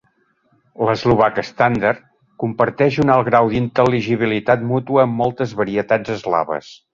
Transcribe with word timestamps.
L"eslovac 0.85 1.35
estàndard 1.41 2.01
comparteix 2.43 2.97
un 3.03 3.11
alt 3.17 3.27
grau 3.29 3.51
d"intel·ligibilitat 3.51 4.65
mútua 4.71 5.05
amb 5.05 5.19
moltes 5.21 5.55
varietats 5.61 6.17
eslaves. 6.17 6.73